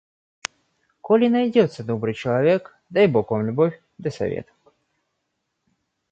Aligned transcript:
Коли 1.01 1.27
найдется 1.29 1.83
добрый 1.83 2.15
человек, 2.15 2.75
дай 2.89 3.05
бог 3.05 3.29
вам 3.29 3.45
любовь 3.45 3.79
да 3.99 4.09
совет. 4.09 4.51